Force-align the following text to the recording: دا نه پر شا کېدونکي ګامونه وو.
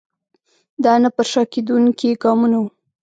دا 0.83 0.93
نه 1.03 1.09
پر 1.15 1.25
شا 1.31 1.43
کېدونکي 1.53 2.09
ګامونه 2.23 2.57
وو. 2.61 2.69